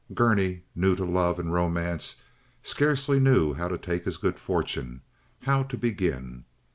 [0.15, 2.15] Gurney, new to love and romance,
[2.63, 5.03] scarcely knew how to take his good fortune,
[5.43, 6.43] how to begin.